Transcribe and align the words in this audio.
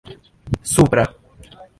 supra 0.71 1.03